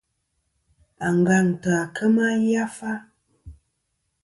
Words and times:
Angantɨ 1.07 1.69
à 1.81 1.83
kema 1.95 2.25
yafa. 2.51 2.91